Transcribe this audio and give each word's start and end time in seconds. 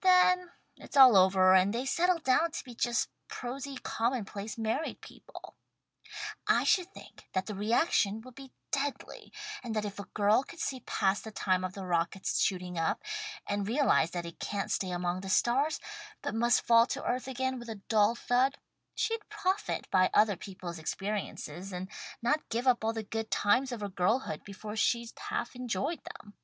Then 0.00 0.50
it's 0.76 0.96
all 0.96 1.16
over 1.16 1.54
and 1.54 1.72
they 1.72 1.86
settle 1.86 2.18
down 2.18 2.50
to 2.50 2.64
be 2.64 2.74
just 2.74 3.10
prosy 3.28 3.76
common 3.76 4.24
place 4.24 4.58
married 4.58 5.00
people. 5.00 5.54
I 6.48 6.64
should 6.64 6.92
think 6.92 7.28
that 7.32 7.46
the 7.46 7.54
reaction 7.54 8.20
would 8.22 8.34
be 8.34 8.50
deadly, 8.72 9.32
and 9.62 9.72
that 9.76 9.84
if 9.84 10.00
a 10.00 10.06
girl 10.12 10.42
could 10.42 10.58
see 10.58 10.80
past 10.80 11.22
the 11.22 11.30
time 11.30 11.62
of 11.62 11.74
the 11.74 11.86
rocket's 11.86 12.40
shooting 12.40 12.76
up, 12.76 13.04
and 13.46 13.68
realize 13.68 14.10
that 14.10 14.26
it 14.26 14.40
can't 14.40 14.72
stay 14.72 14.90
among 14.90 15.20
the 15.20 15.28
stars, 15.28 15.78
but 16.22 16.34
must 16.34 16.66
fall 16.66 16.86
to 16.86 17.04
earth 17.04 17.28
again 17.28 17.60
with 17.60 17.68
a 17.68 17.76
dull 17.88 18.16
thud, 18.16 18.58
she'd 18.96 19.28
profit 19.28 19.88
by 19.92 20.10
other 20.12 20.34
people's 20.36 20.80
experiences, 20.80 21.72
and 21.72 21.88
not 22.20 22.48
give 22.48 22.66
up 22.66 22.82
all 22.84 22.92
the 22.92 23.04
good 23.04 23.30
times 23.30 23.70
of 23.70 23.80
her 23.80 23.88
girlhood 23.88 24.42
before 24.42 24.74
she'd 24.74 25.12
half 25.28 25.54
enjoyed 25.54 26.00
them." 26.02 26.34